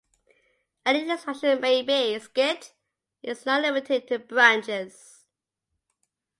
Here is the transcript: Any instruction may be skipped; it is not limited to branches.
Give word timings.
Any 0.83 1.07
instruction 1.07 1.61
may 1.61 1.83
be 1.83 2.17
skipped; 2.17 2.73
it 3.21 3.29
is 3.29 3.45
not 3.45 3.61
limited 3.61 4.07
to 4.07 4.17
branches. 4.17 5.25